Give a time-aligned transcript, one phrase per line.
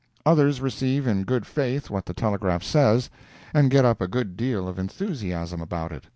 [0.25, 3.11] Others receive in good faith what the telegraph says,
[3.53, 6.05] and get up a good deal of enthusiasm about it.